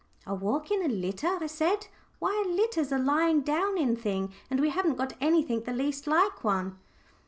[0.25, 1.85] "A walk in a litter," I said;
[2.17, 6.07] "why, a litter's a lying down in thing, and we haven't got anything the least
[6.07, 6.79] like one."